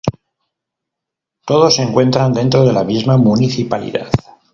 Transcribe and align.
Todos 1.45 1.75
se 1.75 1.83
encuentran 1.83 2.33
dentro 2.33 2.63
de 2.63 2.73
la 2.73 2.83
misma 2.83 3.17
municipalidad. 3.17 4.09